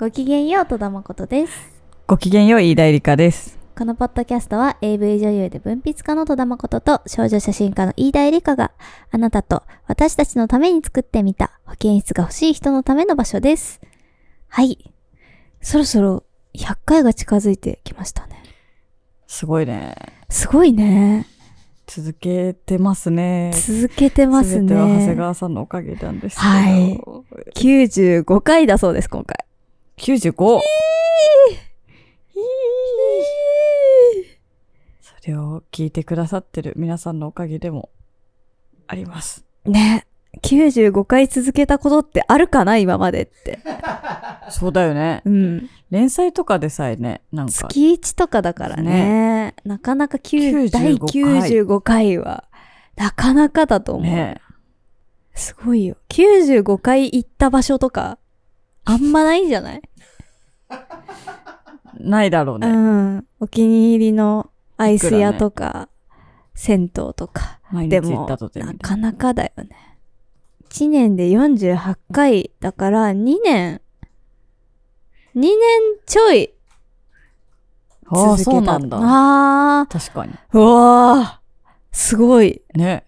[0.00, 1.52] ごきげんよう、戸田誠です。
[2.06, 3.58] ごきげんよう、飯田絵梨香です。
[3.76, 8.72] このポッドキャストは AV 女優で文筆家の戸田誠と少女写真家の飯田絵梨香が
[9.10, 13.78] あなたと私たちのために作ってみた保健室が欲しい人のための場所です。
[14.48, 14.90] はい。
[15.60, 16.24] そろそろ
[16.54, 18.42] 100回が近づいてきましたね。
[19.26, 19.96] すごいね。
[20.30, 21.26] すごいね。
[21.86, 23.50] 続けてますね。
[23.52, 25.14] 続けてます全ては長谷ね。
[25.14, 26.48] 川さんのおかげなんですけど。
[26.48, 27.00] はい
[27.54, 29.44] 95回だそうです、今回。
[30.00, 30.60] 95!
[35.02, 37.90] それを聞いてくださってる皆さんのおかげでも
[38.86, 39.44] あります。
[39.66, 40.06] ね。
[40.42, 43.58] 95回続けたことってあるかな今までって。
[44.48, 45.20] そうだよね。
[45.26, 45.68] うん。
[45.90, 49.54] 連載とかでさえね、なんか、月1とかだからね。
[49.64, 52.44] なかなか9 95第95回は、
[52.96, 54.04] なかなかだと思う。
[54.06, 54.40] ね。
[55.34, 55.98] すごいよ。
[56.08, 58.18] 95回行った場所とか、
[58.84, 59.82] あんまないんじゃない、
[61.98, 62.68] ないだろううね。
[62.68, 63.26] ん。
[63.40, 65.88] お気に入りのアイス屋とか、
[66.54, 67.58] 銭湯とか。
[67.88, 69.68] でも、なかなかだよね。
[70.70, 73.80] 1年で48回だから2年、
[75.36, 75.50] 2年
[76.06, 76.50] ちょい
[78.06, 78.50] ああ、続けた。
[78.50, 78.98] そうなんだ。
[79.82, 80.32] あ確かに。
[80.32, 82.62] ーうわーすごい。
[82.74, 83.04] ね。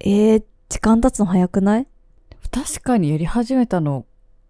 [0.00, 1.86] えー、時間経つの早くない？
[2.50, 4.04] 確かにやり始めたの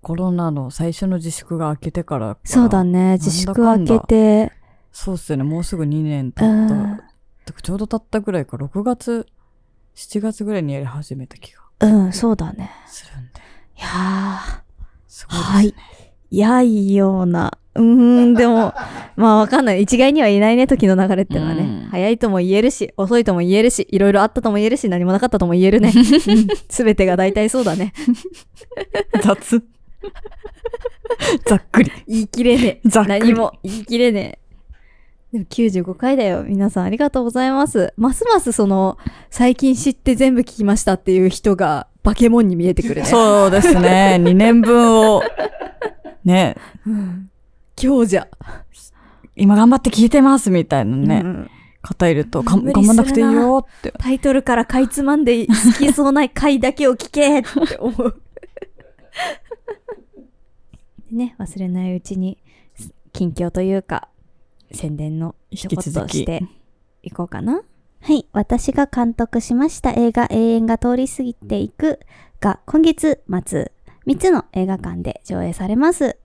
[0.04, 3.14] コロナの最初の自粛が明けてからそうだね。
[3.14, 4.52] 自粛明けて。
[4.92, 7.02] そうっすよねもうすぐ2年経うっ
[7.44, 9.26] たちょうど経ったぐらいか6月
[9.96, 12.70] 7月ぐらいにやり始めた気がうん、そうだね。
[12.86, 13.40] するんで
[13.76, 14.62] いや
[15.08, 15.74] すごいですね、はいー、
[16.30, 17.58] やいような。
[17.74, 18.72] うーん、でも、
[19.16, 19.82] まあわかんない。
[19.82, 21.62] 一概には言えないね、時の流れってのはね。
[21.62, 25.92] うん早いとも言えるし、遅いとも言えるし、いろいろあったとも言えるし、何もなかったとも言えるね。
[26.68, 27.92] すべてが大体そうだね。
[29.22, 29.62] 雑
[31.46, 32.88] ざっくり言い切れねえ。
[32.88, 34.38] ざっくり何も言い切れね
[35.32, 35.38] え。
[35.38, 36.44] でも95回だよ。
[36.44, 37.92] 皆さんありがとうございます。
[37.96, 38.98] ますますその、
[39.30, 43.04] 最近知って全部聞きましたっていう人が、バケモンに見えてくるね。
[43.08, 45.22] そうですね2年分を
[46.24, 47.30] ねうん。
[47.82, 48.28] 今日じゃ。
[49.36, 51.50] 今頑張って聞いてますみたいなね、うん
[51.84, 58.20] 方いると頑張んなくていいよってタイトルからかいつまんで好きそうな回だけを聞けって思う。
[61.14, 62.38] でね、忘れないうちに、
[63.12, 64.08] 近況というか、
[64.72, 66.42] 宣伝の一言引き続きして
[67.04, 67.62] いこうかな。
[68.00, 68.26] はい。
[68.32, 72.00] 私が監督しました映画永遠が通り過ぎていく
[72.40, 73.72] が今月末
[74.06, 76.18] 3つの映画館で上映されます。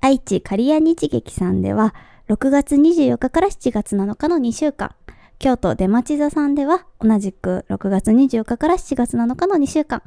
[0.00, 1.94] 愛知カリア日劇さんでは
[2.28, 4.94] 6月24日から7月7日の2週間。
[5.42, 10.00] 京都出町座さんでは同じく6月24日から7月7日の2週間。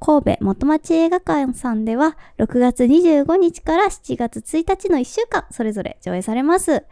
[0.00, 6.84] 神戸元町映画館さんでは6月25日から7月1日の1週間それぞれ上映されます。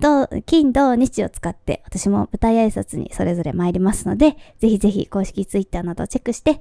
[0.00, 6.60] 土金土日を使って私も舞台挨拶にそれぞれ参りますので、ぜひぜひ公式ツイッターなどをチェックして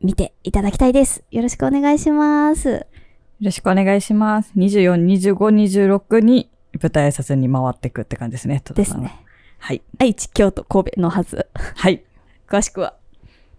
[0.00, 1.24] 見ていただきたいです。
[1.32, 2.68] よろしくお願いします。
[2.68, 2.86] よ
[3.40, 5.34] ろしくお願いします24、25、
[6.06, 6.48] 26に
[6.80, 9.24] 舞台挨拶に回っていくって感じですねですね。
[9.64, 11.48] はい愛知、京都、神戸のはず。
[11.54, 12.04] はい
[12.46, 12.98] 詳しくは、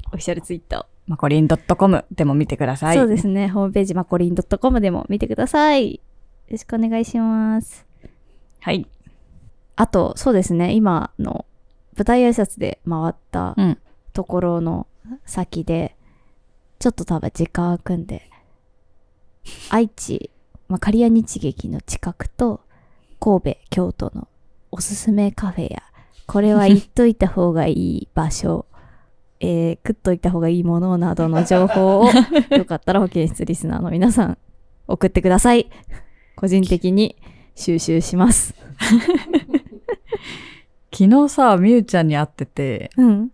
[0.05, 0.85] オフィシャルツイッターを。
[1.07, 3.47] マコリン .com でも見てくださいそうですね。
[3.49, 5.95] ホームページ、マコリン .com でも見てください。
[5.95, 6.01] よ
[6.51, 7.87] ろしくお願いします。
[8.59, 8.87] はい
[9.77, 10.73] あと、そうですね。
[10.73, 11.47] 今の
[11.97, 13.77] 舞台挨拶で回ったうん
[14.13, 14.85] ところの
[15.25, 15.95] 先で、
[16.77, 18.29] ちょっと多分時間を組んで、
[19.71, 20.29] 愛知、
[20.67, 22.61] まあ、刈谷日劇の近くと、
[23.19, 24.27] 神戸、京都の
[24.69, 25.81] おすすめカフェや、
[26.27, 28.65] これは言っといた方がいい場所、
[29.39, 32.09] えー、食っといた方がいいものなどの情報を、
[32.55, 34.37] よかったら保健室リスナーの皆さん、
[34.87, 35.69] 送ってください。
[36.35, 37.15] 個人的に
[37.55, 38.53] 収集します。
[40.91, 43.31] 昨日さみゆちゃんに会っててうん。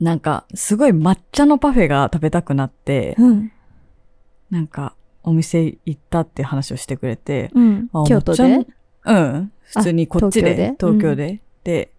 [0.00, 3.52] なんかすごい抹茶のパフェが食べたくなってうん。
[4.50, 8.04] なんかお店行ったって話をしてくれてうんあ。
[8.06, 8.66] 京都で？
[9.04, 11.90] うん普通にこっちで東東京でで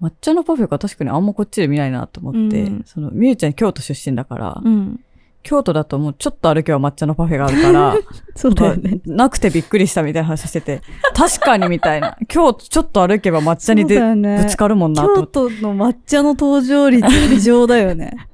[0.00, 5.00] 抹茶のパフェが確かにあんまこっちで見ないなと思って、うんそのみゆちゃん京都出身だから、うん。
[5.44, 7.94] 京都だともうちょっと歩けば抹茶のパフェがあるから
[8.34, 9.00] そうだよね。
[9.04, 10.80] なくてびっくりしたみたいな話してて
[11.14, 18.26] 確かにみたいな今日ちょっと歩けば抹茶にでねぶつかるもんなと思京って都の抹茶の登場率異常だよね。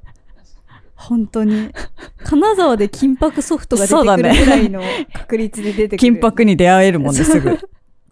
[0.94, 1.70] 本当に。
[2.22, 5.98] 金沢で金箔ソフトが出てくるぐらいの確率で出てくる。
[5.98, 7.58] 金箔に出会えるもんですぐ。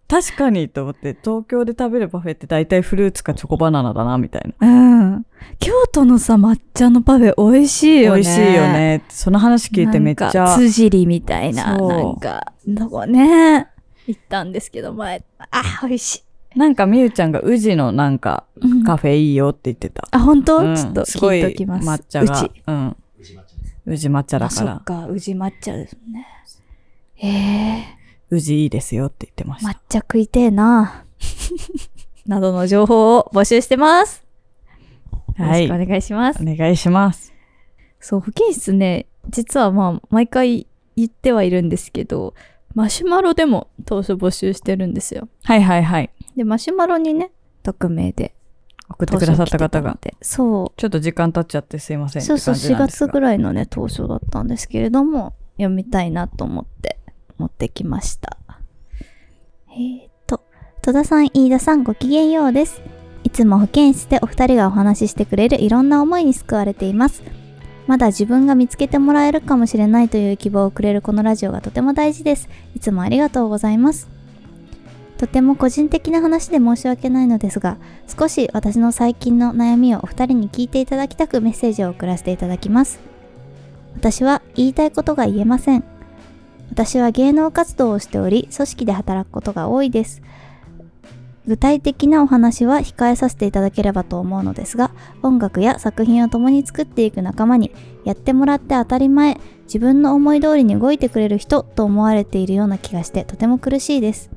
[0.09, 4.67] 確かにと思って、東京で食べるパフェって大体フルーツかチョコバナナだな、みたいな。
[4.67, 5.27] うん。
[5.59, 8.23] 京都のさ、抹茶のパフェ美味しいよね。
[8.23, 8.63] 美味しいよ。
[8.63, 9.05] ね。
[9.11, 10.57] その話聞いてめっちなんかゃ。
[10.57, 13.69] つじりみたいな、なんか、どこね、
[14.07, 15.23] 行ったんですけど、前。
[15.51, 16.17] あ、美味し
[16.55, 16.59] い。
[16.59, 20.09] なんかみゆちゃんが宇治のなんかうんカフェいいよって言ってた。
[20.11, 21.87] あ、本当、うんちょっとすごい聞いときます。
[21.89, 22.51] 抹茶がうち。
[22.67, 22.97] うん。
[23.87, 26.27] 宇治抹茶だあ、からそっ、か、宇治抹茶ですね。
[27.17, 27.98] へえ
[28.31, 29.71] 宇治いいですよって言ってました。
[29.71, 31.05] 抹茶食いてえな。
[32.27, 34.25] などの情報を募集してます。
[35.39, 35.63] よろはい。
[35.65, 36.43] しくお願いします。
[36.43, 37.33] お願いします。
[38.01, 40.67] そう、保健室ね、実はまあ、毎回
[40.97, 42.35] 言ってはいるんですけど、
[42.75, 45.29] マシュマロでも当初募集してるんですよ。
[45.45, 46.11] はいはいはい。
[46.37, 47.33] で、マシュマロにね、
[47.63, 48.35] 匿名で
[48.91, 49.97] 送ってくださった方が。
[50.01, 52.27] でそちょっと時間経っちゃってすいませう、ん。
[52.27, 56.98] そうそう、って感じ4なんですが月ぐらいのね、当初だったんですけれども、読みたいなと思って
[57.39, 58.37] 持ってきました。
[59.71, 60.43] えーと、
[60.83, 62.83] 戸田さん、飯田さん、ごきげんようです。
[63.25, 67.23] いつも保健室でお二人がお話ししてくれるいろんな思いに救われています。
[67.87, 72.49] まだ自分が見つけてもらえるかもしれないという希望をくれるこのラジオがとても大事です。
[72.75, 74.09] いつもありがとうございます。
[75.17, 77.77] とても個人的な話で申し訳ないのですが、
[78.07, 83.01] 少し私の最近の悩みをお二人に聞いていただきたくメッセージを送らせていただきます。
[83.95, 85.98] 私は言いたいことが言えません。
[86.71, 90.23] 私は芸能活動をしており、組織で働くことが多いです。
[91.47, 94.91] 具体的なお話は控えさせていただければと思うのですが、
[95.23, 97.73] 音楽や作品を共に作っていく仲間に、
[98.05, 104.31] やってもらって当たり前、自分の思い通りに動いてくれる人と思われているような気がしてとても苦しいです。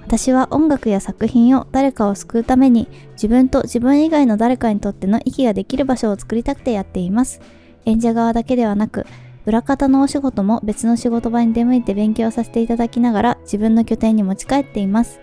[0.00, 7.40] 私は音楽や作品を誰かを救うために自分と自分以外の誰かにとっての息ができる場所を作りたくてやっています。
[7.84, 9.06] 演者側だけではなく、
[9.48, 15.20] 裏方のお仕事も別の仕事場に出向いて勉強させていただきながら自分の拠点に持ち帰っています。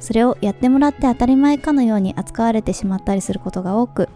[0.00, 4.08] それをやってもらって当たり前かのように扱われてしまったりすることが多く、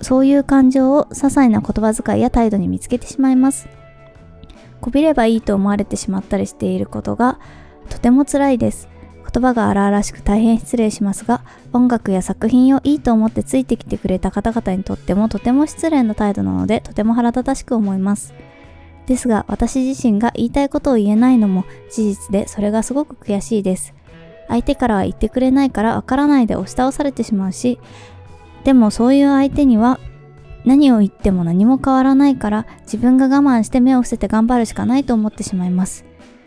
[0.00, 3.68] そういう感情を些細な言葉遣いや態度に見つけてしまいます。
[4.80, 7.38] こびればいいと思われてしまったりしていることが
[7.88, 8.88] とても辛いです。
[9.34, 11.42] 言葉が荒々しく大変失礼しますが、
[11.72, 18.32] 音楽や作品をいいと思ってついてきてくれた方々にとってもとても失礼な態度なので、とても腹立たしく思います。
[19.06, 23.92] ですが、私自身が言いたいことを言えないのも事実で、それがすごく悔しいです。
[24.46, 27.80] 相手からは言ってくれないからわからないで押し倒されてしまうし、
[28.62, 29.98] でもそういう相手には
[30.64, 36.04] 何を言っても何も変わらないから自分が我慢して目を伏せて頑張るしかないと思ってしまいます。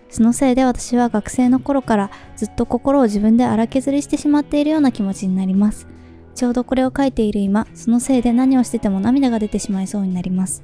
[0.10, 5.88] そのせいで私は学生の頃からずっと心を自分で荒削りしてしまっているような気持ちになります。
[6.36, 10.64] ちょうどこれを書いている今、そのせいで何をしてても涙が出てしまいそうになります。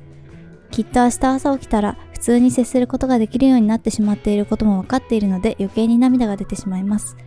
[0.72, 7.18] きっと明日朝起きたら普通に接することができるようになってしまっていることも分かっているので余計に涙が出てしまいます。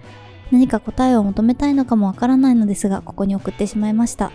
[0.51, 4.33] 何か答えを求めたいのかもわからないのですが、ここに送ってしまいました。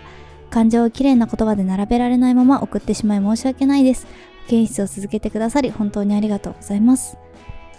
[0.50, 4.06] 感情をきれいな言葉で並べられないまま送ってしまい申し訳ないです。
[4.44, 7.16] 保健室を続けてくださり本当にありがとうございます。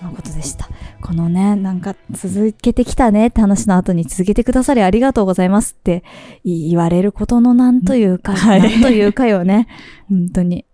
[0.03, 0.67] とのことでした。
[1.01, 6.03] このね、なんか続けてきたねって話の後に続けてくださりありがとうございますって
[6.43, 9.67] 言われることのなんというか、 はいなんというかよね。
[10.09, 10.65] 本当に。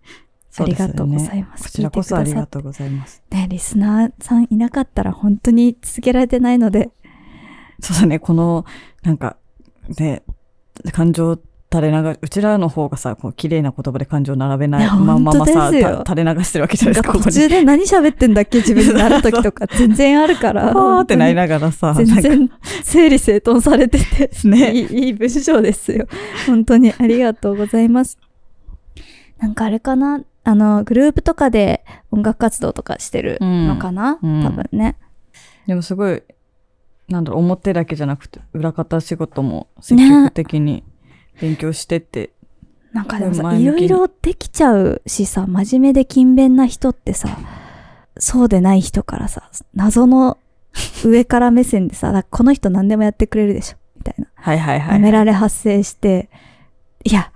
[0.58, 1.66] ありがとうございます。
[1.66, 2.62] こちらこそありがとう。
[2.64, 3.22] うございます。
[3.32, 6.90] ね、リスナーさんいなかったら本当に続けられてないので、
[7.80, 8.66] そうだね、この、
[9.04, 9.38] なんか、
[10.00, 10.24] ね、
[10.92, 11.40] 感情
[11.72, 15.84] 垂れ流うちらの方がさ、こう綺麗な言葉で感情並べないまんままさ、垂
[16.24, 16.94] れ流してるわけじゃない。
[16.96, 17.14] ですか。
[17.20, 19.68] 途中で何喋ってんだっけ自分になる時とか。
[19.78, 20.74] 全然あるから。
[20.74, 22.52] わーってなりながらさ、全然
[22.82, 24.72] 整理整頓されてて、ね。
[24.74, 26.08] いいいい文章ですよ。
[26.48, 28.18] 本当にありがとうございます。
[29.38, 30.22] なんかあれかな？
[30.44, 34.44] あの、グループとかで音楽活動とかしてるのかな、うん。
[34.44, 34.96] 多分ね。
[35.68, 36.24] でもすごい、
[37.10, 40.84] なんだろう、表だけじゃなくて、裏方仕事も積極的に
[41.42, 42.32] 勉強してって、
[42.94, 47.38] なんかでもさ、いろいろできちゃうしさ、真面目で勤勉な人ってさ、
[48.18, 50.38] そうでない人からさ、謎の
[51.04, 54.28] 上から目線でさ、 だこの人何でもやってくれるでしょ、みたいな。
[54.36, 54.98] はいはいはい。
[54.98, 56.30] 舐められ発生して、
[57.04, 57.32] いや、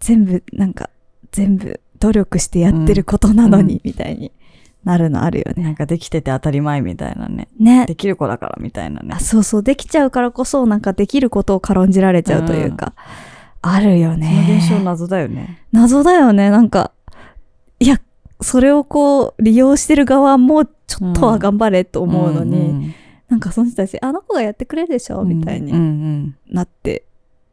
[0.00, 0.90] 全部、なんか、
[1.32, 4.32] 全部努力してやってることなのに、うんみたいに
[4.84, 5.62] なるのあるよね。
[5.62, 7.48] なんかできてて当たり前みたいなね。
[7.58, 7.86] ね。
[7.86, 9.20] できる子だからみたいなねあ。
[9.20, 12.94] そうそう、できちゃうからこそ、なんかできることを軽んじられちゃうというか、
[13.62, 14.58] あるよそのね。
[14.58, 15.62] 現象謎だよね。
[15.72, 16.92] 謎だよね、なんか、
[17.78, 18.00] いや、
[18.40, 22.94] それをこう、利用してる側も、ちょっとは頑張れと思うのに、ん
[23.28, 27.04] なんかその人たち、あの子がやってくれるでしょ、うんみたいうんになって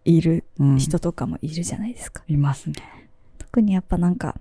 [0.06, 0.46] いる
[0.78, 2.24] 人とかもいるじゃないですか。
[2.28, 2.76] いますね。
[3.38, 4.36] 特にやっぱなんか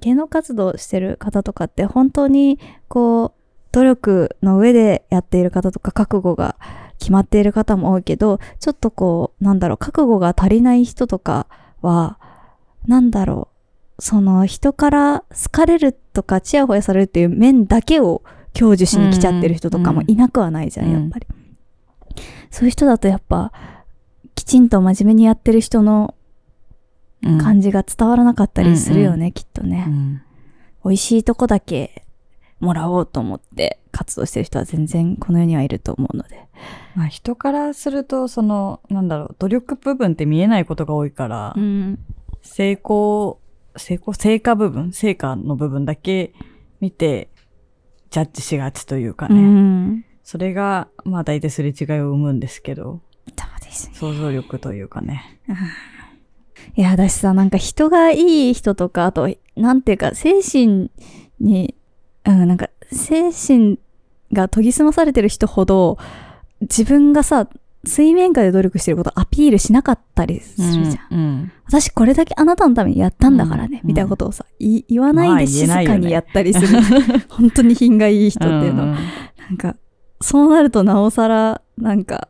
[0.00, 2.58] 芸能活動してる方とかって本当に
[2.88, 3.32] こう
[3.72, 6.56] 努力の上でやっている方とか覚悟が
[7.00, 11.46] 決まっている方も多いけど、ちょっとこう、なんだろう、覚悟が足りない人とか
[11.82, 12.18] は、
[12.86, 13.48] なんだろ
[13.98, 18.22] う、その人から好かれるとか、チヤホヤされるっていう面だけを
[18.54, 20.92] 享受しに来ちゃってる人とかもいなくはないじゃん、うん。
[20.92, 21.26] やっぱり。
[22.50, 23.52] そういう人だとやっぱ、
[24.34, 26.14] きちんと真面目にやってる人の
[27.22, 27.38] うん。
[27.38, 29.84] 感じが伝わらなかったりするよね、きっとね。
[29.86, 30.22] うん。
[30.84, 32.04] 美味しいとこだけ
[32.60, 36.46] もらおうと思って活動してる人は全然この世にはいると思うので。
[36.94, 41.98] まあ人からすると、その、なんだろう、努力部分って見えないことが多いから、ん。
[42.42, 43.40] 成功、
[43.76, 46.32] 成功、成果部分、成果の部分だけ
[46.80, 47.30] 見て、
[48.10, 49.40] ジャッジしがちというかうね。
[49.40, 50.04] ん。
[50.22, 53.00] それが、まあ大体すれ違いを生むんですけど、
[53.36, 53.94] そうですね。
[53.94, 55.40] 想像力というかね。
[56.76, 60.90] いや、私さ、なんか人がいい人とか、あと、なんていうか、精神
[61.40, 61.74] に、
[62.24, 63.78] うん、なんか、精神
[64.32, 65.98] が研ぎ澄まされてる人ほど、
[66.62, 67.48] 自分がさ、
[67.84, 71.18] 水面下で努力してることアピールしなかったりするじゃん。
[71.18, 71.52] うん。
[71.64, 76.78] 私これだけあなたのためにやったんだからね、うんみたいなことをさ、い言わないまあで静かにやったりする。
[77.30, 78.86] 本当に品がいい人っていうのは。
[78.88, 78.98] んな
[79.54, 79.76] んか、
[80.20, 82.28] そうなるとなおさら、なんか、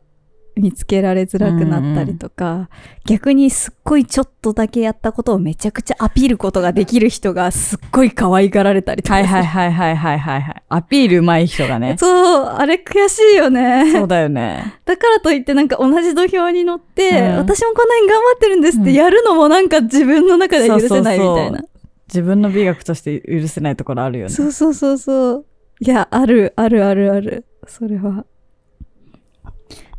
[0.55, 2.69] 見つけられづらくなったりとか、
[3.05, 9.15] 逆にすっごいちょっとだけやったことをめちゃくちゃアピールことができる人がすっごい可愛がられたりとか。
[9.15, 10.63] はいはいはいはいはいはいはい。
[10.69, 11.95] アピール上手い人がね。
[11.97, 13.91] そう、あれ悔しいよね。
[13.93, 14.79] そうだよね。
[14.85, 21.61] だからといってなんか同じ土俵に乗って、うん私もこんなに頑張ってるんですってやるのもなんか自分の中で許せないみたいな。
[22.07, 24.33] 自分の美学として許せないところあるよね。
[24.33, 25.45] そうそうそうそう。
[25.79, 27.45] いや、ある、あるあるある。
[27.67, 28.25] それは。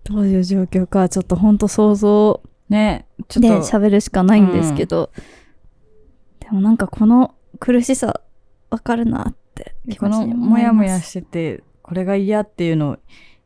[0.05, 3.59] どういう状況か、ちょっとほんと想像ね、ちょでっと。
[3.61, 5.11] 喋るしかないんですけど、
[6.41, 8.21] でもなんかこの苦しさ、
[8.71, 12.97] わかるなって気この持ちに思もいますやもやしてて、これが嫌っていうのを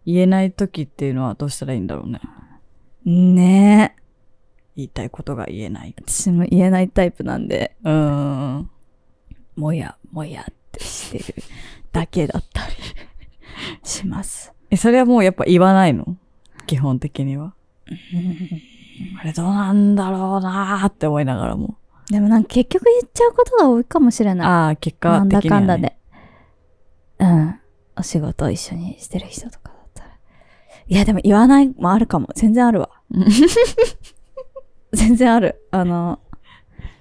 [0.04, 2.20] 言えない時っていうのはどうしたらいいんだろうね。
[3.04, 4.02] ねえ。
[4.76, 5.94] 言いたいことが言えない。
[5.98, 8.70] 私も言えないタイプなんで、うーん。
[9.56, 11.42] もやもやってしてる
[11.92, 12.74] だけだったり
[13.82, 14.52] します。
[14.70, 16.15] え、それはもうやっぱ言わないの？
[16.66, 17.54] 基本的には。
[19.20, 21.76] あれどうなんだろうなーって思いながらも。
[22.10, 24.48] でもなんか結局言っちゃうことが多いかもしれない。
[24.48, 25.66] ああ、結果なんだ的には、ね。
[25.66, 25.96] かんだで。
[27.18, 27.60] うん。
[27.98, 30.10] お仕事を一緒にしてる人とかだったら。
[30.86, 32.28] いや、でも言わないもあるかも。
[32.34, 32.90] 全然あるわ。
[34.92, 35.66] 全然ある。
[35.70, 36.20] あの、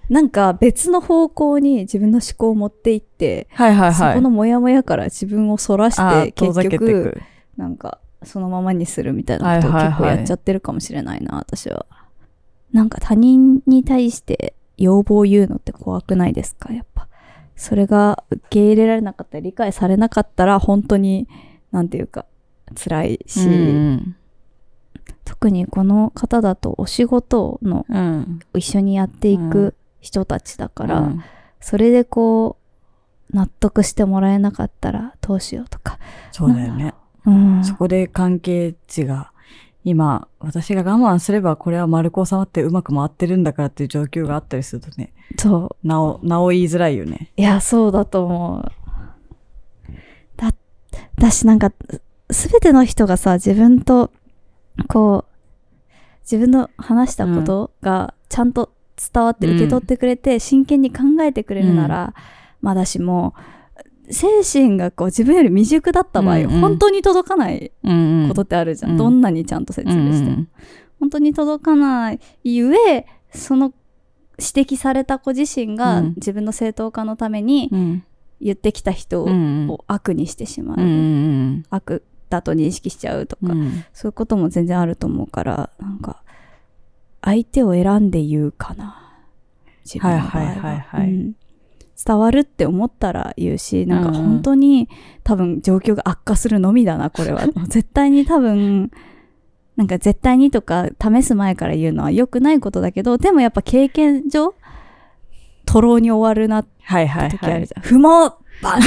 [0.09, 3.93] なんか別の方向に自分の思考を持っていって、はいはいはい。
[3.93, 7.21] そこのモヤモヤから自分をそらして、結局、く。
[7.57, 11.85] なんかそのままにするみたいなことを結構やっちゃってるかもしれないな、私は。
[12.73, 16.73] なんか他人に対して要望を言うのって怖くないですか？
[16.73, 17.07] やっぱ。
[17.55, 21.27] それが受け入れられなかったり理解されなかったら本当に、
[21.71, 22.25] なんていうか、
[22.75, 24.15] 辛いし、うん
[25.23, 27.97] 特にこの方だとお仕事のうん。
[27.97, 28.39] うん。
[28.55, 31.23] 一緒にやっていく人たちだから、うん
[31.61, 32.57] それでこ
[33.31, 35.97] う、納得してもらえなかったらどうしようとか。
[36.31, 36.93] そうだよね。
[37.25, 37.63] うん。
[37.63, 39.31] そこで関係値が、
[39.83, 45.87] 今、私が我慢すればこれは丸く収まってうまく回ってるんだからっていう状況があったりするとね、そう。
[45.87, 47.31] なお、なお言いづらいよね。
[47.37, 48.71] いや、そうだと思う。
[50.37, 50.53] だ、
[51.17, 51.71] だしなんか、
[52.31, 54.11] すべての人がさ、自分と、
[54.87, 55.35] こう、
[56.23, 58.71] 自分の話したことがちゃんと
[59.13, 62.13] 伝わってうん受け取ってくれて、真剣に考えてくれるなら、
[62.61, 63.35] まだしも、
[64.09, 66.49] 精神がこう自分より未熟だった場合、うんうん。
[66.61, 68.27] 本当に届かないうんうん。
[68.29, 68.91] ことってあるじゃん。
[68.91, 68.97] うん。
[68.97, 70.29] どんなにちゃんと説明して。
[70.29, 70.37] も。
[70.37, 70.49] うん
[70.97, 73.73] 本当に届かないゆえ、その
[74.39, 76.13] 指摘された子自身がうん。
[76.15, 78.03] 自分の正当化のためにうん。
[78.41, 79.31] 言ってきた人を,、うん
[79.69, 79.77] うん。
[79.87, 80.87] 悪にしてしまう、うんう
[81.57, 83.83] ん悪だと認識しちゃうとか、うん。
[83.93, 86.23] そういうことも全然あると思うから、なんか、
[87.21, 89.13] 相手を選んで言うかな。
[89.83, 91.09] 自分の場合はいはいはいはい。
[91.09, 91.33] うん
[92.03, 94.89] 伝わるって思ったら言うし、なんか本当に
[95.23, 97.47] 多分状況が悪化するのみだな、これは。
[97.67, 98.91] 絶対に多分、
[99.75, 104.55] なんか絶対にとか試す前から言うのは良くないことだけど、でもやっぱ経験上、
[105.65, 107.73] 徒労に終わるなってはいはいはい時あるじ。
[107.75, 107.83] ゃん。
[107.83, 108.01] 不毛
[108.61, 108.81] バン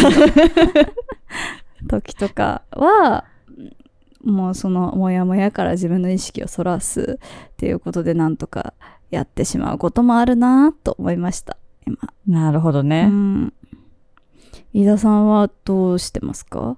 [1.88, 3.24] 時とかは、
[4.24, 7.18] もうそのモヤモヤから自分の意識をそらす
[7.52, 8.74] っていうことでなんとか
[9.10, 11.56] やってしまうこともあるなと思いました、
[11.88, 11.98] 今。
[12.26, 13.06] なるほどうね。
[13.06, 13.52] ん。
[14.72, 16.76] 飯田さんはどうしてますか？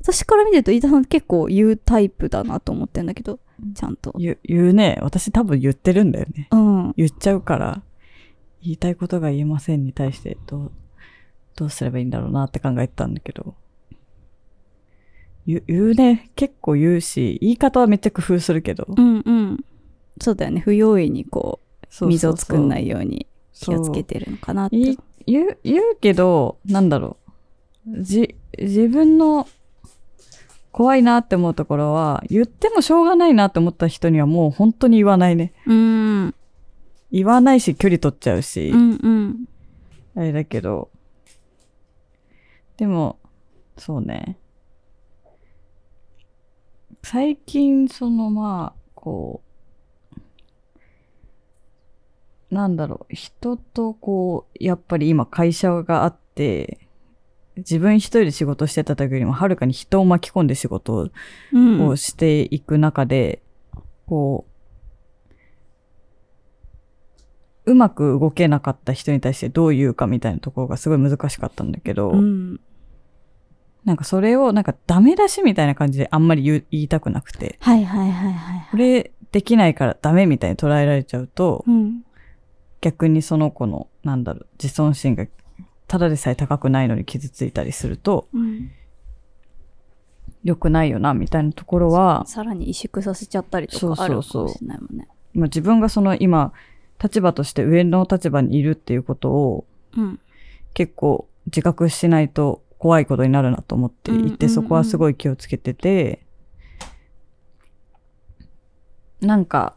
[0.00, 3.38] 私から見てると飯田さん結構言うタイプだなと思ってんだけど、
[3.74, 4.14] ちゃんと。
[4.18, 4.98] 言うね。
[5.02, 6.48] 私多分言ってるんだよね。
[6.50, 6.94] うん。
[6.96, 7.82] 言っちゃうから、
[8.62, 10.72] 言いたいことが言えませんに対してどう、
[11.56, 13.54] どうすればいいんだろうなって考えてたんだけど。
[15.46, 16.30] 言うね。
[16.36, 18.86] 結構言うし、言い方はめっちゃ工夫するけど。
[18.88, 19.64] うんうん。
[20.20, 20.60] そうだよね。
[20.60, 23.26] 不用意にこう、そうそうそう水を作んないように
[23.60, 24.76] 気をつけてるのかなって。
[24.76, 27.16] い言う、言うけど、なんだろ
[27.86, 28.02] う。
[28.02, 29.46] じ、自分の
[30.72, 35.52] 怖いなって思うところは、言ってもしょうがないなって思った人にはもう本当に言わないね。
[35.66, 36.34] うん。
[37.10, 39.44] 言わないし、距離取っちゃうし、うんうん。
[40.14, 40.90] あれだけど。
[42.76, 43.18] でも、
[43.76, 44.38] そうね。
[47.02, 49.47] 最近、そのまあ、こう、
[52.50, 56.88] なんだろう、人とこう、やっぱり今会社があって、
[57.56, 61.10] 自分一人で仕事してた時よりもはるかに人を巻き込んで仕事
[61.52, 61.86] うん。
[61.86, 63.42] をしていく中で、
[64.06, 64.58] こう、
[67.66, 72.60] うまく動けなかった人に対してどう言うかみたいなところがすごい難しかったんだけど、うん。
[73.84, 78.68] なんかそれをなんかダメ出しみたいな感じであんまり言いたくなくて、はいはいはいはい。
[78.70, 82.02] これできないからダメみたいに捉えられちゃうと、うん。
[82.80, 85.26] 逆にその子の、なんだろう、自尊心が
[85.86, 88.70] ただでさえ高くないのに傷ついたりすると、うん。
[90.44, 95.08] 良くないよな、みたいなところは、さらに萎縮させちゃったりとそうかあるそうそうかもしれないもんね。
[95.34, 96.52] まあ自分がその今、
[97.02, 99.66] 立場として上の立場にいるっていうことを
[99.96, 100.20] うん。
[100.74, 106.24] 結構自覚しないと怖いことになるなと思っていて、そこはすごい気をつけてて、
[109.20, 109.74] なんか、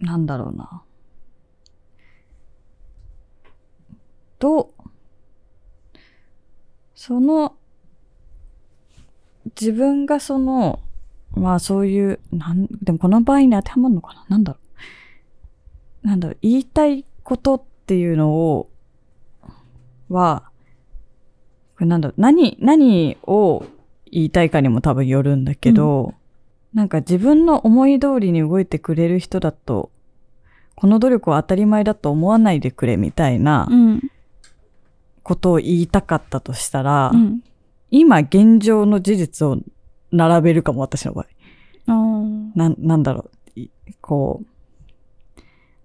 [0.00, 0.82] なんだろうな。
[4.38, 4.72] と、
[6.94, 7.56] その、
[9.60, 10.80] 自分がその、
[11.34, 14.24] まあそういう、なん、でもこの場合に当てはまるのかな？
[14.28, 14.58] なんだろ
[16.04, 16.06] う。
[16.06, 18.70] なんだろう、言いたいことっていうのを、
[20.08, 20.50] は、
[21.74, 23.64] これなんだろう、何、何を
[24.10, 26.14] 言いたいかにも多分よるんだけど、
[26.74, 29.90] なんか自分の思い通りに動いてくれる人だと、
[30.74, 34.10] この努力は当たり前だと思わないでくれみたいなうん。
[35.22, 37.42] ことを言いたかったとしたら、うん。
[37.90, 39.58] 今現状の事実を
[40.10, 41.26] 並べるかも、私の場合。
[42.54, 44.46] なん、なんだろう、いこう、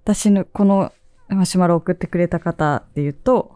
[0.03, 0.91] 私のこの
[1.29, 3.55] マシュマロを送ってくれた方で言うと、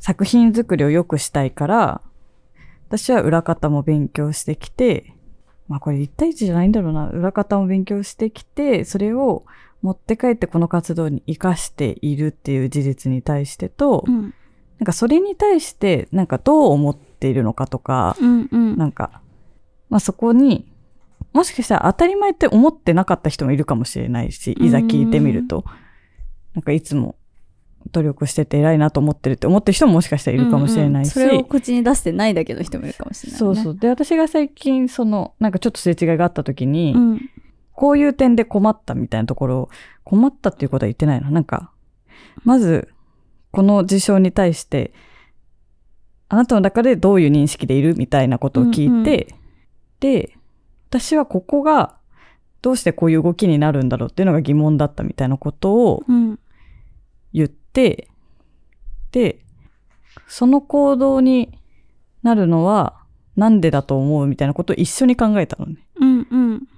[0.00, 2.00] 作品作りを良くしたいから、
[2.88, 5.15] 私は裏方も勉強してきて、
[5.68, 7.08] まあこれ1対1じゃないんだろうな。
[7.08, 9.44] 裏方も勉強してきて、それを
[9.82, 14.34] 持って帰ってこの活動に活かしているっていう事実に対してと、うん。
[14.78, 18.76] なんかそれに対して、なんかどう思っているのかとか、うんうん。
[18.76, 19.20] なんか、
[19.88, 20.70] まあそこに、
[21.32, 25.64] もしかしたら当たり前って思ってなかった人もいるかもしれないし、いざ聞いてみると、
[26.54, 27.16] なんかいつも
[27.92, 33.38] 努力してて偉いなと思ってるって思ってる人ももしかしたらいるかもしれないし、うんうんそれを口に出してないだけの人もいるかもしれない、ね。
[33.38, 33.76] そうそう。
[33.76, 37.30] で、私が最近、その、なんかちょっとすれ違いがあった時に、うん。
[37.72, 39.70] こういう点で困ったみたいなところを、
[40.04, 41.30] 困ったっていうことは言ってないな。
[41.30, 41.70] なんか、
[42.44, 42.88] まず、
[43.50, 44.92] この事象に対して、
[46.28, 49.34] あなたの中でどういう認識でいるみたいなことを聞いて、
[50.00, 50.36] で、
[50.88, 51.96] 私はここが、
[52.62, 56.38] どうしてこういう動きになるんだろうっていうのが疑問だったみたいなことをうん。
[57.32, 57.56] 言って、
[59.12, 59.38] で、
[60.26, 61.58] その行動に
[62.22, 62.94] なるのは
[63.36, 65.76] なんでだと思うみたいなことを一緒に考えたのね。
[66.00, 66.68] うんうん。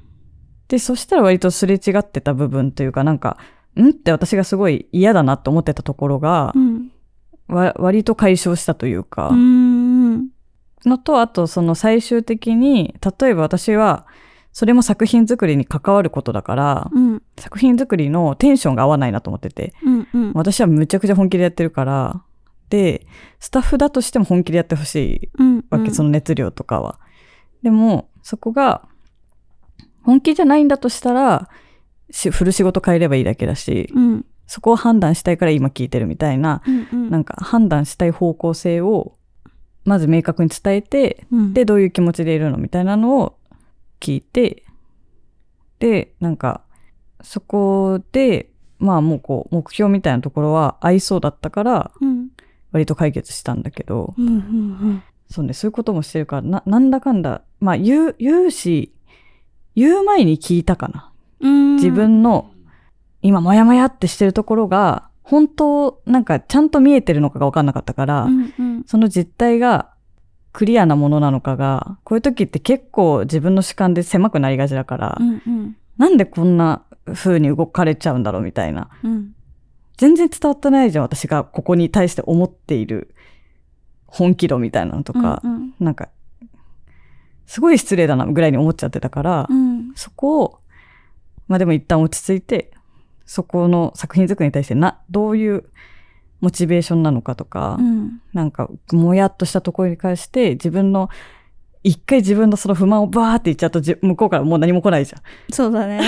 [0.69, 3.39] で、そしたら割とすれ違ってた部分というかなんか、
[3.77, 6.91] んって私がすごい嫌だなって思ってたところがう、ん。
[7.49, 10.29] わ割と解消したというか、うん。
[10.85, 14.07] のと、あとその最終的に、例えば私は、
[14.59, 17.23] それも作品作りに関わることだから、うん。
[17.39, 20.09] 作品作りのテンションが合わないなと思ってて、うん。
[20.13, 20.33] うん。
[20.35, 22.25] 私はむちゃくちゃ本気でやってるから、
[22.69, 23.07] で、
[23.39, 25.65] スタッフだとしても本気でやってほしいうん。
[25.71, 26.99] わけ、その熱量とかは。
[27.63, 28.89] でも、そこが、
[30.03, 31.49] 本気じゃないんだとしたら、
[32.11, 34.27] しフル仕事変えればいいだけだし、うん。
[34.49, 37.11] そこを判断したいから今聞いてるみたいな、うん。
[37.11, 39.15] なんか判断したい方向性を、
[39.85, 43.38] まず明確に伝えて、うん、で、どういう気持ちでいるのみたいなのを
[44.01, 44.65] 聞いて、
[45.79, 46.63] で、なんか、
[47.23, 52.29] そこで、まあもうこう、目標みたいなところは合いそうだったから、うん。
[52.71, 54.27] 割と解決したんだけど、うん。
[54.27, 55.03] うん。
[55.31, 58.93] そうね、そういうこともしてるから、な、なんだかんだ、まあ言う、言うし、
[59.75, 61.13] 言う前に聞いたかな。
[61.41, 61.77] うん。
[61.77, 62.51] 自分の、
[63.23, 68.55] 今、もやもやってしてるところが、本当、なんか、ちゃんと見えてるのかが分かんなかったから、うん。
[68.59, 68.85] うん。
[68.87, 69.93] その実態が
[70.59, 75.31] クリアなものなのかが、こういう時って結構自分の主観で狭くなりがちだから、うん。
[75.47, 75.77] うん。
[75.99, 76.83] なんでこんな
[77.15, 78.91] 風に動かれちゃうんだろうみたいな。
[79.05, 79.37] うん。
[79.99, 83.15] 全然伝わってないじゃん、私がここに対して思っている
[84.09, 86.09] 本気度みたいなのとか、うんなんか、
[87.47, 90.59] すごい失礼だなぐらいに思っちゃってたから、うんそこを、
[91.47, 92.73] まあでも一旦落ち着いて、
[93.27, 95.67] そこの作品作りに対してな、どういう
[96.41, 101.09] モチベーションなのかとか、うんなんか、もやっとしたところに関して、自分の、
[101.83, 105.53] 一回自分のその不満をバーって言っちゃうと、じ向こうからもう何も来ないじゃん。
[105.53, 106.01] そうだね。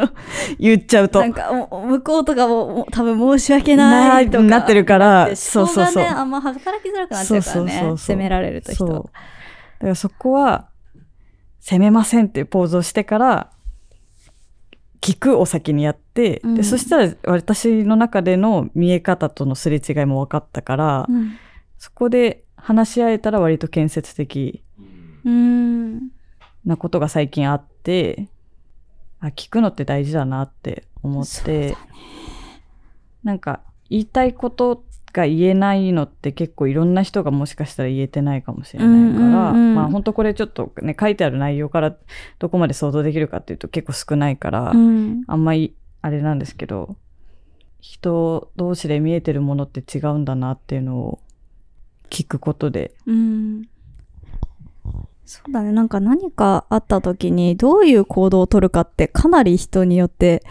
[0.58, 1.20] 言っちゃうと。
[1.20, 6.02] なんか向こうとかも多分申し訳ないとかなってるから、でそうそうそう。
[6.02, 7.62] ね、あんま働きづらくなっちゃうからね。
[7.62, 8.92] そうそうそうそう責められると人そう。
[8.92, 10.68] だからそこは、
[11.60, 13.50] 責めませんっていうポーズをしてから、
[15.06, 21.36] 聞くを先にやって、うんでそしたら私の中での見え方とのすれ違いも分かったから、うん。
[21.78, 24.64] そこで話し合えたら割と建設的
[25.24, 26.08] うん。
[26.64, 28.28] なことが最近あって、
[29.20, 31.76] あ、聞くのって大事だなって思って、そうだね
[33.22, 41.96] なんか言いたいことが言えないのって結構いろんな人がもしかしたら言えてないかもしれないから、うんうんうんまあ本当これちょっとね、書いてある内容から
[42.38, 45.24] どこまで想像できるかっていうと結構少ないから、うん。
[45.26, 46.96] あんまりあれなんですけど、
[47.80, 51.20] 人同士で見えてるものって違うんだなっていうのを
[52.10, 53.68] 聞くことで、うん。
[55.24, 55.72] そうだね。
[55.72, 60.44] なんか何かあった時にどういう行動を取るかってかなり人によって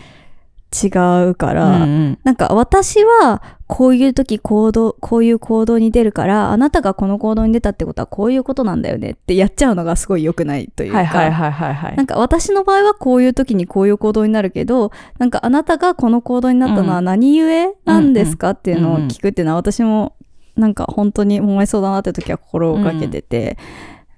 [0.84, 0.88] 違
[1.30, 2.20] うから、うんうん。
[2.24, 10.98] なんか私はこういう時行動、こういう行動に出るから、あなたがこの行動に出たってことはこういうことなんだよねってやっちゃうのがすごい良くないというか。
[10.98, 11.96] はいはいはいはいはい。
[11.96, 18.52] なんか私の場合はこういう時にこういう行動になるけど、なんかあなたがこの行動になったのは何故なんですか？
[18.52, 20.16] っていうのを聞くっていうのは私も
[20.56, 23.58] なんか本当に思いそうだなって時は心をかけてて、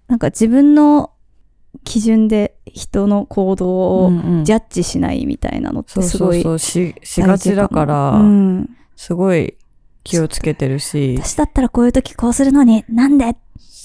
[0.07, 1.11] なんか自分の
[1.83, 4.45] 基準で人の行動をうんうん。
[4.45, 9.55] ジャッジしないみたいなのってすごいそうそうししがちだから、うん、すごい
[10.03, 11.17] 気をつけてるし。
[11.17, 13.35] 私だったらこういう時こうするのになんで？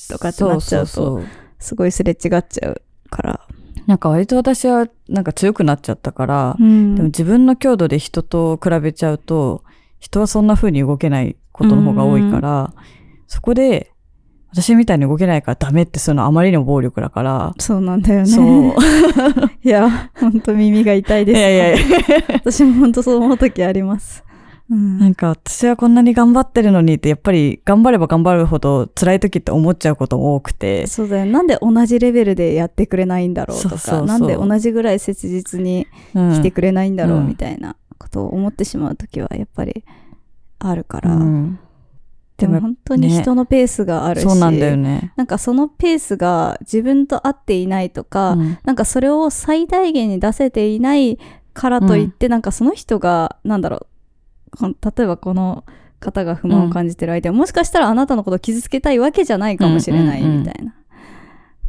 [0.08, 1.22] とかってなっちゃうと
[1.58, 3.40] すごいすれ違っちゃうから。
[3.86, 6.94] なんか割と私はなんか強くなっちゃったから、うん。
[6.94, 9.64] でも自分の強度で人と比べちゃうと、
[9.98, 12.72] 人はそんな風に動けないことの方が多いから、
[13.26, 13.90] そこで、
[14.52, 18.26] 私みたいに動けないからダメってするのはあまりにも暴力だから、そうなんだよね。
[18.26, 18.74] そう。
[19.64, 21.38] いや、ほんと耳が痛いです。
[21.38, 21.86] いやいやいや。
[22.44, 24.22] 私もほんとそう思う時あります。
[24.70, 31.26] うんなんか私はこんなに頑張ってるのにって、やっぱり頑張れば頑張るほど辛い時って思っちゃうことも多くて、そうだよ。
[31.26, 39.84] なんで同じレベルでやってくれないんだろうとか、そうそうそうなんで同じぐらい切実にうん来てくれないんだろううんみたいなことを思ってしまう時はやっぱり
[40.58, 41.16] あるから。
[41.16, 41.58] うん
[42.36, 43.20] でも本当にね。
[43.22, 45.12] 人のペースがあるし、そうなんだよね。
[45.16, 48.58] なんかそのペースが自分と合っていないとか、うん。
[48.64, 51.18] なんかそれを最大限に出せていない
[51.54, 53.86] からといって、なんかその人が、なんだろ
[54.60, 55.64] う、例えばこの
[56.00, 60.38] 方が不満を感じてる相手は、もしかしたらあなたのことを傷つけたいわけじゃないかもしれないうんうんうん。
[60.40, 60.74] みたいな。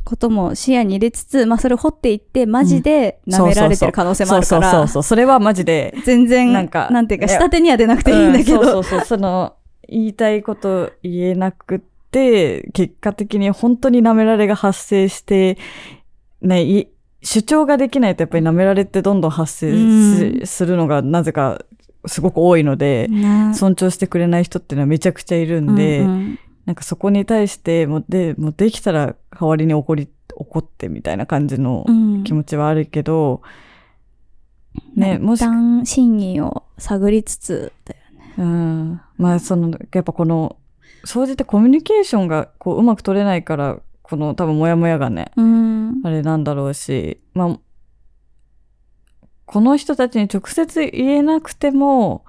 [0.03, 9.05] ことも視野に入れつつ、まあそれを掘っていって、マジで舐められてる可能性もあるから、そうそうそうそれはマジで、全然、なんかなんていうか、下手には出なくていいんだけど、うんそうそうそう。
[9.05, 9.53] その、
[9.93, 11.79] 言いたいこと言えなくっ
[12.11, 15.57] て、結果的に本当に舐められが発生して、
[16.41, 16.87] ね、い
[17.21, 21.63] 主張ができないとやっぱり舐められってどんどん発生するのがなぜか
[22.05, 23.53] すごく多いので、ね。
[23.53, 26.39] 尊重してくれない人っていうのはめちゃくちゃいるんで、うんうん。
[26.65, 32.23] なんかそこに対して、もうで、もうできたら代わりに怒り、怒ってみたいな感じのうん。
[32.23, 33.41] 気持ちはあるけど、
[34.95, 38.02] ね、もし一旦真意を探りつつだよね。
[38.37, 39.01] うん。
[39.17, 40.57] まあ、その、やっぱこの、
[41.05, 46.01] 総じてコミュニケーションがこううまく取れないから、この多分モヤモヤがね、うん。
[46.03, 47.59] あれなんだろうし、まあ、
[49.45, 52.25] この人たちに直接言えなくても、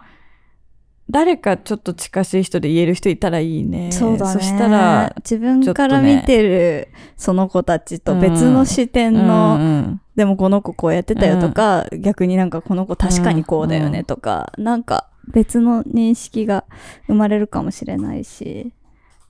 [1.11, 3.93] 誰かちょっと近しい人で言える人いたらいいね。
[3.93, 4.33] そうだね。
[4.33, 16.65] そしたら、自分から見てるその子たちと別の視点の、うんうんでもこの子こうやってたよとか、逆になんかこの子確かにこうだよねとか、なんか別の認識が
[17.09, 18.73] 生まれるかもしれないし。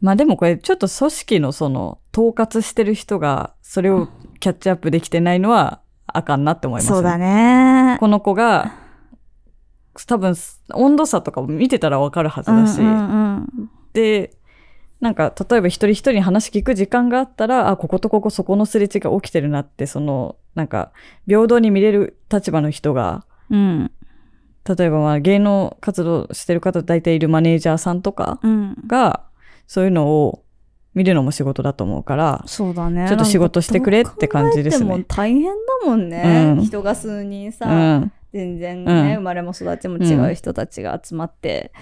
[0.03, 4.09] まあでもこれちょっと組織のその統括してる人がそれを
[4.41, 7.97] キャッチアップできてないのはあかんなって思います、そうだね。
[7.99, 8.84] この子が
[10.07, 10.35] 多分
[10.73, 14.33] 温度差とかを見てたらわかるはずだし、うんうんうんで、
[15.01, 20.93] なんか例えば一人一人に話聞く時間があったら、あ、こことここそこのすれ違いが起きてるなって、その、なんか
[21.27, 23.91] 平等に見れる立場の人が、うん。
[24.67, 28.77] 例えばまあ芸能活動してる方大体いるマネージャーさんとかうん。
[28.87, 29.25] が、
[29.67, 30.44] そういうのを
[30.95, 33.09] 見るのも仕事だと思うから、そうだね。
[33.09, 36.55] ちょっと仕事してくれって感じですねも大変だもんね。
[36.57, 38.13] うん人が数人さ、うん。
[38.33, 41.73] 全然うんね、生まれも育ちも違う人たちが集まって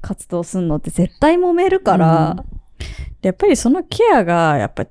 [0.00, 2.44] 活動するのって絶対揉めるから、
[3.20, 4.90] でやっぱりそのケアが、やっぱ回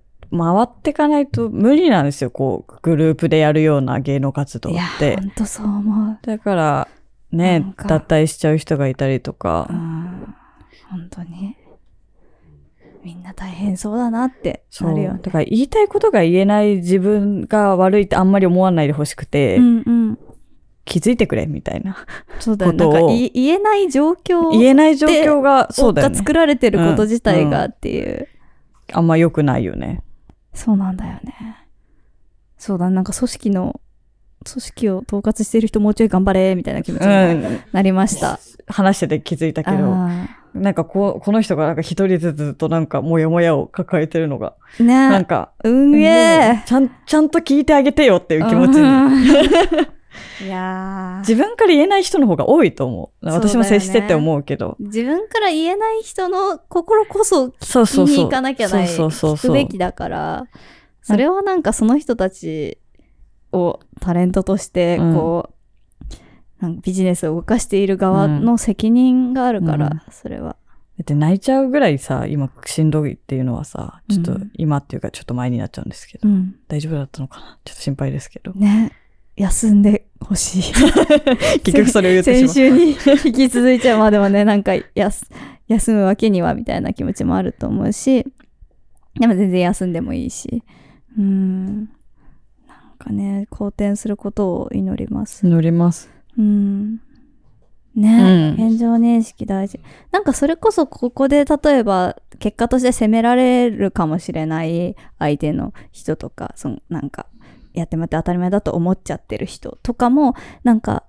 [0.62, 2.32] ってかないと無理なんですよ。
[2.32, 5.22] こう、グループでやるような芸能活動ってほ。
[5.22, 6.88] んとそう思うだから、
[7.32, 9.74] ね脱退しちゃう人がいたりとかう。
[9.74, 10.36] ん
[10.90, 11.56] 本当に
[13.04, 14.90] みんな大変そうだなってそう。
[14.90, 20.20] なるよねだから言いたいことが言えない自分が悪いってあんまり思わないでほしくて、うんうん
[20.84, 22.06] 気づいてくれみたいな。
[22.40, 26.34] そうだよことをなんか言えない状況言えない状況が、そうだよねが作。
[26.34, 28.28] られてること自体がっていう、
[28.92, 30.04] あんま良くないよね。
[30.54, 31.58] そうなんだよね
[32.58, 33.80] そうだなんか組織の
[34.44, 37.64] 組織を統括してる人もうちょい頑張れみたいな気持ちうにん。
[37.72, 48.82] なりました、話してて気づいたけど、あなんかこう、この人がなんか一人ずっとなんかモヤモヤを抱えてるのが、ーねなんか、うんげえちゃん、ちゃんと聞いてあげてよっていう気持ちに。
[48.82, 49.40] に
[50.46, 53.26] いやー自分から言えない人の方が多いと思う。
[53.26, 54.76] 私も接してて思うけど。
[54.80, 58.06] 自分から言えない人の心こそそうそうそう。
[58.06, 60.48] 聞きに行かなきゃないそうそうそう聞くべきだから
[61.02, 62.78] それはなんかその人たち
[63.54, 65.54] をタレントとしてうんこう、
[66.62, 70.58] なんかビジネスを動かしている側の責任があるから、うんそれは。
[70.98, 76.56] だって泣いちゃうぐらいさ、今しんどいっていうのはさ、ちょっとうん今っていうかちょっと前になっちゃうんですけど、うん。
[76.68, 77.60] 大丈夫だったのかな？
[77.64, 78.52] ちょっと心配ですけど。
[78.54, 78.92] ね。
[79.38, 80.64] 休んでほしい。
[81.64, 82.70] 結局それを言ってしま先う。
[82.70, 82.92] 週に
[83.26, 85.26] 引き続いちゃうまあでもね、なんか休
[85.94, 88.26] むわけにはみたいな気持ちもあると思うし、
[89.20, 90.64] でも全然休んでもいいし。
[91.18, 91.90] うん。
[93.02, 95.46] かね、好転することを祈ります。
[95.48, 96.10] 乗ります。
[96.38, 97.02] うん。
[97.96, 99.80] ね、うん現状認識大事。
[100.12, 107.26] なんかそれこそここで例えば結果として責められるかもしれない相手の人とか、そのなんか
[107.74, 111.04] やってもらって当たり前だと思っちゃってる人とかも、なんか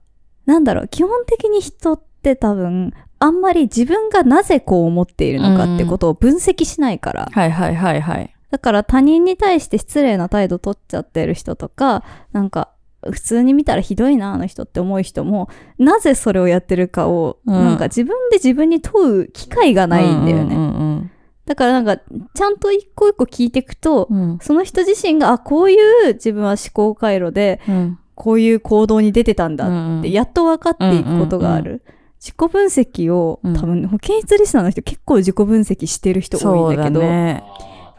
[0.47, 8.32] なんだろう、基本的に人って多分あんまり自分がなぜこう思っているのかってことを分析しないから、はいはいはいはい。
[8.53, 12.69] だから他人に対して失礼な態度取っちゃってる人とか、なんか
[13.11, 20.55] 普通に見たらひどいな、あの人って思う人も、なぜそれをやってるかを、うんなんか自分で自分に問う機会がないんだよね。
[20.55, 21.11] うんうん
[21.45, 24.39] だからなんか、ちゃんと一個一個聞いていくと、うんうん。
[24.41, 25.77] その人自身が、あ、こうい
[26.11, 31.83] う自分は思考回路で、うんこういう行動に出てたんだうんって、やっと分かっていくことがある。
[31.87, 37.43] うん自己分析を、うん多分、保健室リスナーの人結構自己分析してる人多いんだけど、ね。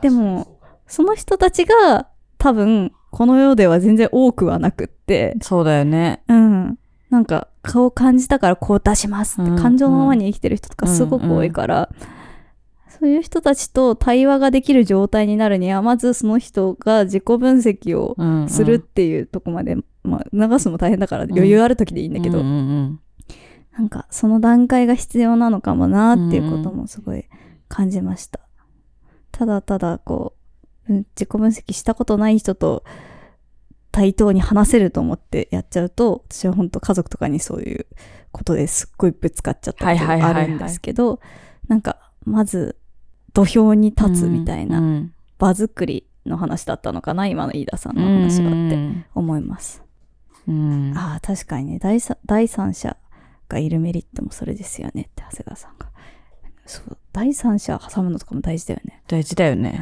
[0.03, 6.23] でも、その人たちが多分、この世では全然多くはなくって、そうだよね。
[6.27, 6.77] うん。
[7.09, 11.89] なんか、顔感じたからこう出しますって、うん感情のままに生きてる人とかすごく多いから、
[12.89, 18.49] そういう人たちと対話ができる状態になるには、まずその人が自己分析をうんうん。
[18.49, 22.99] するっていうとこまで、まあ、流すのも大変だから余裕ある時でいいんだけど、うんうん。
[23.77, 27.23] なんか、その段階が必要なのかもなっていうこともすごい
[27.69, 28.42] 感じました。
[29.33, 30.33] ただただ、こ
[30.87, 32.83] う、うん自己分析したことない人と
[33.91, 37.85] 対等に話せると思ってやっちゃうと、私は本当家族とかにそういう
[38.31, 40.33] ことですっごいぶつかっちゃったことはいはいはいはい。
[40.33, 41.19] があるんですけど、
[41.67, 42.77] なんか、まず、
[43.33, 45.13] 土俵に立つみたいなうん。
[45.37, 49.05] 場作りの話だったのかな、今の飯田さんの話はってうん。
[49.13, 49.83] 思います。
[50.47, 50.93] うん。
[50.97, 51.79] ああ、確かにね。
[51.79, 52.97] 第三、第三者
[53.47, 55.92] がいるメリットもそれですよねって、長谷川さんが。
[56.65, 59.01] そう、第三者挟むのとかも大事だよね。
[59.07, 59.79] 大事だよね。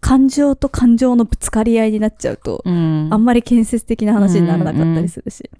[0.00, 5.50] 感情と感情のぶつかり合いになっちゃうと、うんあんまり建設的な話にならなかったりするし、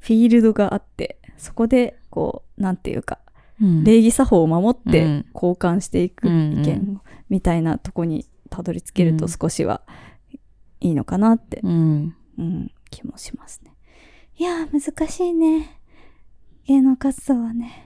[0.00, 3.18] フィールドがあって、そこで、こう、なんていうか、
[3.62, 9.82] うん礼儀作法を守ってうん交換していく意うん見みたいなとこにたどり着けるとうん少しは
[10.80, 13.72] いいのかなってうんうん、気もしますね。
[14.36, 15.80] いやー、難しいね。
[16.66, 17.83] 芸能活動はね。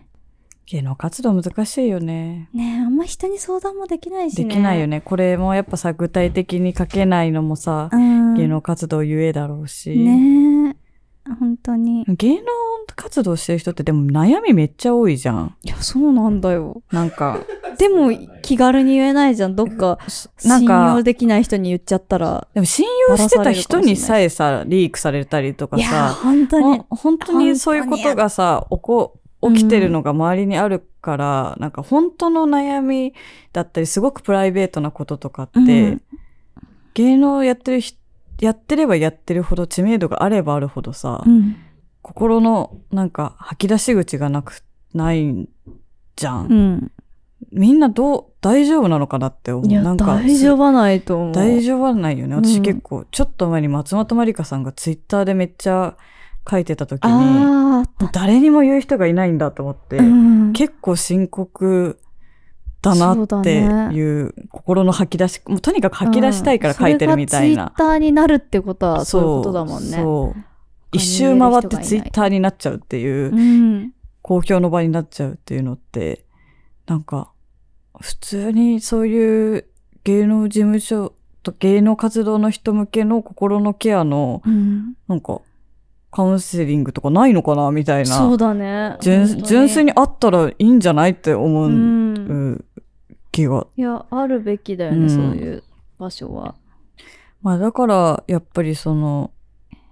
[0.70, 2.50] 芸能活動難しいよね。
[2.52, 4.54] ねえあんま人に相談もできないしでね。
[4.54, 5.00] きないよね。
[5.00, 8.34] これもやっぱさ、具体的に書けないのもさ、うん。
[8.34, 9.96] 芸能活動ゆえだろうし。
[9.96, 10.76] ね
[11.28, 12.04] え本当に。
[12.06, 12.46] 芸能
[12.96, 15.56] 活動してる人ってでも悩みめっちゃ多いじゃん。
[15.62, 16.82] いや、そうなんだよ。
[16.90, 17.38] なんか、
[17.78, 18.10] でも、
[18.42, 19.56] 気軽に言えないじゃん。
[19.56, 22.46] どっか、信なんか用、できない人に言っちゃったら。
[22.52, 26.78] でも信用してた人にさえさ、リークされたりとかいやー、さ、本当に。
[26.90, 33.14] ほ本当にそういうことがさ、起こ、起きてるのが周りにあるから、なんか本当の悩み
[33.52, 36.02] だったり、すごくプライベートなこととかって、うん
[36.94, 37.96] 芸能やってる人、
[38.40, 41.54] やってればやってるほど知名度があればあるほどさ、うん。
[42.02, 45.48] 心のなんか吐き出し口がなく、ないん
[46.16, 46.46] じゃん。
[46.46, 46.92] うん。
[47.52, 49.68] みんなどう、大丈夫なのかなって思う。
[49.68, 51.32] なんか、大丈夫はないと思う。
[51.32, 52.34] 大丈夫はないよね。
[52.34, 55.96] うん私結構、ちょっと前に松本まりかさんがツイッターでめっちゃ
[56.48, 57.58] 書いてた時に。
[58.12, 62.00] 誰にも言う人がいないんだと思って、うん結構深刻
[62.80, 67.54] だなってねいう心の吐き出し、もうとにかく吐き出したいから書いてるみたいな。
[67.54, 69.96] それがツイッターになるってことはそういうことだもんね。
[69.96, 70.40] そう。
[70.92, 73.92] 一周回ってツイッターになっちゃうっていう、うん。
[74.22, 76.24] 公共の場になっちゃうっていうのって、
[76.86, 77.30] なんか、
[78.00, 79.66] 普通にそういう
[80.04, 85.40] 芸能事務所と芸能活動の人向けの心のケアの、うん、なんか、
[86.10, 88.16] カウンセリングとかないのかなみたいな。
[88.16, 88.96] そうだね。
[89.00, 92.64] 純純粋にあったらいいんじゃないって思う、うん。
[93.30, 93.66] 気が。
[93.76, 95.62] いや、あるべきだよね、うんそういう
[95.98, 96.54] 場所は。
[97.42, 99.30] まあだから、やっぱりその、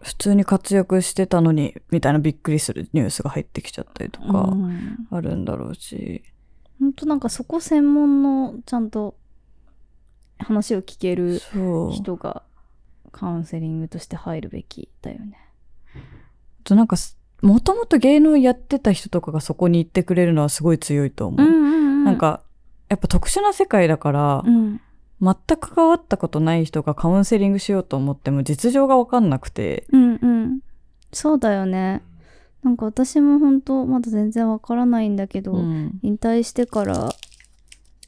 [0.00, 6.22] 普通に活躍してたのに、みたいなびっくりするニュースが入ってきちゃったりとか、うんあるんだろうし。
[6.80, 9.16] ほんとなんかそこ専門のちゃんと
[10.38, 11.40] 話を聞ける。
[11.92, 12.42] 人が
[13.12, 15.38] カウンセリングとして入るべきだよね。
[16.66, 21.46] あとなんかす、もともと芸能やってた人とかがそこに行ってくれるのはすごい強いと思う。
[21.46, 22.42] んうんなん、か、
[22.88, 24.80] やっぱ特殊な世界だから、うん、
[25.22, 30.58] 全く関わったことない人がカウンセリングしようと思っても実情がわかんなくて、うんうん。
[31.12, 32.02] そうだよね。
[32.64, 37.10] なんか私も本当まだ全然わからないんだけど、うん引退してから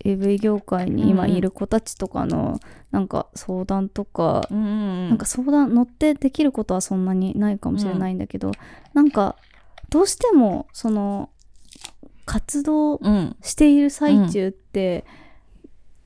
[0.05, 4.57] AV 業界に今いる子たちとかのなんか相談とか、な
[5.09, 8.53] なんか相談乗ってできることはそんなにないかもしれないんだけど、
[8.95, 9.37] なんか
[9.91, 11.31] どうしてもその
[12.25, 15.05] 活動うん、している最中って、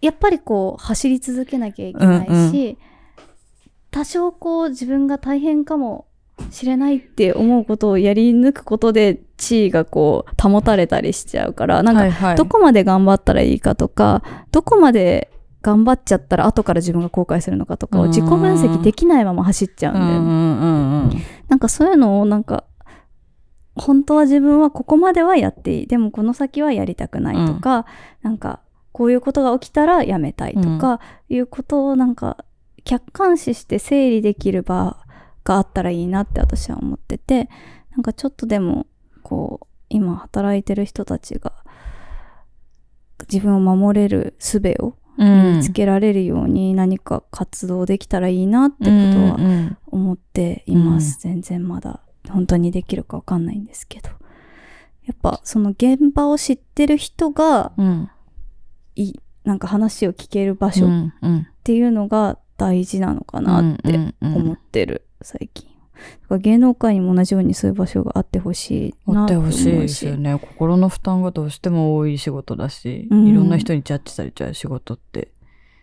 [0.00, 2.76] やっぱりこう走り続けなきゃいけないし、うんうん。
[3.90, 6.06] 多少こう自分が大変かも
[6.52, 12.36] しれないって思うことをやり抜くことで地位がこう保たれたりしちゃうからなんかはいはい。
[12.36, 15.30] どこまで頑張ったらいいかとかどこまで
[15.62, 20.16] 頑張っちゃったら後から自分が後悔するのかとかを自己分析できないまま走っちゃうんだよね。
[20.16, 21.10] うんうんうんうん。
[21.48, 22.64] なんかそういうのをなんか
[23.74, 25.86] 本当は自分はここまではやっていい。
[25.86, 27.86] でもこの先はやりたくないとか、
[28.22, 28.60] なんか
[28.92, 32.14] こういうことが起きたらやめたいとかいうことをなん。
[32.14, 32.44] か
[32.84, 35.01] 客観視して整理できる場
[35.44, 37.48] があったらいいなって私は思ってて
[37.90, 38.86] なんかちょっとでも
[39.22, 41.52] こう今働いてる人たちが
[43.30, 45.56] 自分を守れる術をうん。
[45.58, 52.00] 見つけられるように何か活動できたらいいなってことは思っています、全然まだ
[52.30, 54.08] 本当にできるかわかんないんですけど。
[55.04, 58.10] やっぱその現場を知ってる人がうん。
[58.94, 61.10] いいなんか話を聞ける場所うっ
[61.64, 65.68] ていうのが大事なのかなって思ってる最近。
[66.40, 70.38] 芸能界にも同じようにそういう場所があってほしいなあってほしいですよね。
[70.38, 73.26] 心の負担がどうしても多い仕事だし、うん。
[73.26, 75.32] いろんな人にジャッジされちゃう仕事って。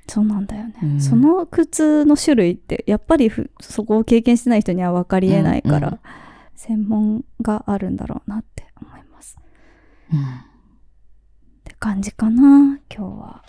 [0.07, 1.01] そうなんだよね、うん。
[1.01, 5.99] その苦痛の種類ってやっぱりふそこを経験してない人には分かりえないから、うんうん。
[6.55, 9.37] 専門があるんだろうなって思います。
[10.09, 10.13] っ
[11.63, 13.43] て感じかな今日は。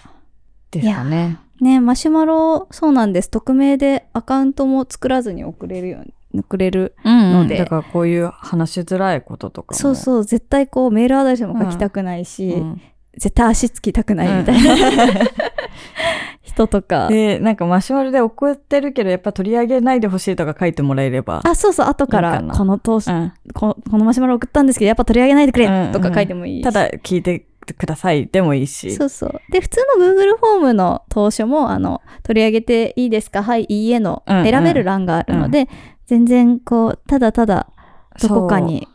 [0.70, 1.38] ですかね。
[1.60, 3.30] ねマシュマロそうなんです。
[3.30, 7.58] 匿名でアカウントも作らずに送れるように送れるうんので。
[7.58, 9.78] だからこういう話しづらいこととかも。
[9.78, 10.24] そうそう。
[10.24, 12.80] 絶対こうメールアドレスも書きたくないし、うん。
[13.16, 14.74] 絶対足つきたくないみたいな、
[16.42, 17.08] 人とか。
[17.08, 21.40] で、なんかマシュマロで送ってるけど、やっぱ取り上げないでほしいとか書いてもらえれば。
[21.44, 21.86] あそうそう。
[21.86, 23.32] 後からこの投資うん。
[23.52, 28.94] ここのマシュマロ送ったんですけどやっぱ取り上げないでくれうんとか書いてもいいし、ただ聞いてくださいでもいいし。
[28.94, 29.40] そうそう。
[29.50, 33.42] で、普通の Google フォームの当初も、あの、取り上げていいですか？
[33.42, 35.68] はい、いいえのうんうん選べる欄があるので、
[36.06, 37.68] 全然こう、ただただ
[38.20, 38.88] どこかに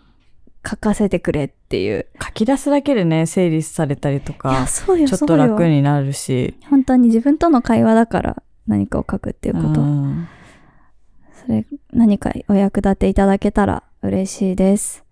[0.68, 2.08] 書かせてくれっていう。
[2.22, 5.38] 書き出すだけでね、整理されたりとか、そうよ、ちょっと。
[5.38, 6.56] 楽になるし。
[6.70, 9.82] 本当に自分との会話だから何かを書くっていうこと。
[9.82, 10.28] うん
[11.48, 15.05] それ、何かお役立ていただけたら嬉しいです。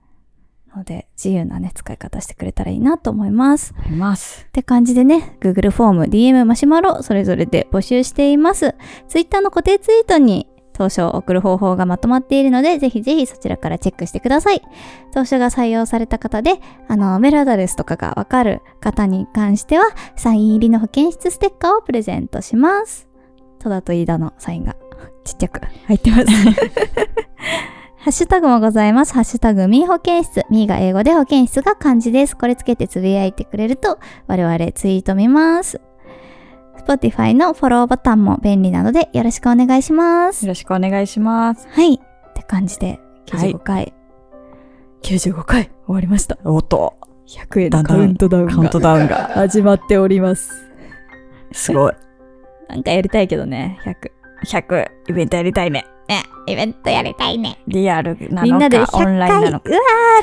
[0.76, 3.74] ので、自由なね、使い方してくれたらいいなと思います。
[3.78, 4.46] あります。
[4.48, 8.76] って感じでね、Google フォーム、DM、マシュマロ、それぞれで募集しています。
[9.08, 14.62] Twitter の固定ツイートに当初を送る方法がまとまっているので、ぜひぜひそちらからチェックしてください。
[15.14, 23.08] 当初が採用された方で、あの、メールアドレスとかがわかる方に関しては、サイン入りの保健室ステッカーをプレゼントします。
[23.60, 24.76] 戸田と飯田のサインが
[25.24, 26.26] ちっちゃく入ってます。
[28.04, 29.14] ハッシュタグもございます。
[29.14, 30.44] ハッシュタグミー保健室。
[30.50, 32.36] ミーが英語で保健室が漢字です。
[32.36, 33.98] これつけてつぶやいてくれると
[34.28, 35.80] 我々ツイート見ます。
[36.86, 40.50] Spotify のフォローボタンも便利なのでよろしくお願いしますよ。
[40.50, 41.66] ろしくお願いします。
[41.70, 41.94] はい。
[41.94, 42.00] っ
[42.34, 43.94] て感じで95回、
[45.04, 46.38] 95回終わりました。
[46.44, 46.96] おっと、
[47.26, 49.16] 100へだんだんカウントダウンカウントがダウンが。
[49.34, 50.52] 始まっております。
[51.54, 51.94] すごい。
[52.68, 54.12] なんかやりたいけどね、100。
[54.46, 55.86] 100、イベントやりたいね。
[56.14, 57.60] え、イベントやりたいね。
[57.68, 59.70] リアルなみんなで100のか、オンラインなのか。
[59.70, 59.74] ー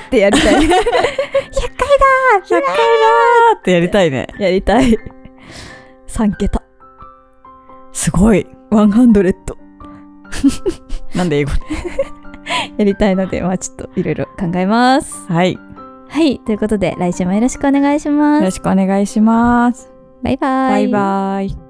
[0.07, 0.55] ってやりたい。
[0.61, 0.77] 100回だ
[2.45, 4.27] 100回だーってやりたいね。
[4.39, 4.97] ーやりたい。
[6.09, 6.63] 3桁。
[7.93, 8.47] すごい。
[8.71, 9.57] 100。
[11.17, 11.61] なんで英語で？
[12.79, 15.27] やりたいので、まあちょっといろいろ考えます。
[15.31, 15.55] はい。
[15.55, 15.61] よ
[16.09, 16.41] はい。
[16.41, 18.45] ということで、来週もよろしくお願いします。
[18.45, 19.93] ろしくお願いします。
[20.23, 20.71] バイバイ。
[20.71, 21.70] バイバイ。